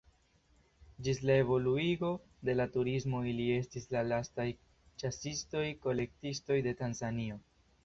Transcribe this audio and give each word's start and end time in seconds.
Ĝis 1.07 1.19
la 1.29 1.35
evoluigo 1.41 2.09
de 2.49 2.55
la 2.55 2.67
turismo 2.77 3.21
ili 3.33 3.47
estis 3.59 3.87
la 3.97 4.03
lastaj 4.09 4.49
ĉasistoj-kolektistoj 5.05 6.61
de 6.71 6.77
Tanzanio. 6.83 7.41